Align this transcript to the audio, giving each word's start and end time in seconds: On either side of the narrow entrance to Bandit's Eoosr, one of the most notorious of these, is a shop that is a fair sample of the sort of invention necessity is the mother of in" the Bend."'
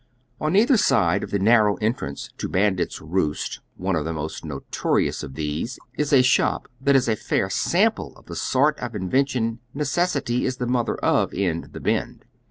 On 0.39 0.55
either 0.55 0.77
side 0.77 1.21
of 1.21 1.29
the 1.29 1.37
narrow 1.37 1.75
entrance 1.75 2.31
to 2.39 2.49
Bandit's 2.49 2.97
Eoosr, 2.97 3.59
one 3.77 3.95
of 3.95 4.03
the 4.03 4.13
most 4.13 4.43
notorious 4.43 5.21
of 5.21 5.35
these, 5.35 5.77
is 5.95 6.11
a 6.11 6.23
shop 6.23 6.67
that 6.81 6.95
is 6.95 7.07
a 7.07 7.15
fair 7.15 7.51
sample 7.51 8.17
of 8.17 8.25
the 8.25 8.35
sort 8.35 8.79
of 8.79 8.95
invention 8.95 9.59
necessity 9.75 10.43
is 10.43 10.57
the 10.57 10.65
mother 10.65 10.95
of 11.01 11.35
in" 11.35 11.67
the 11.71 11.79
Bend."' 11.79 12.25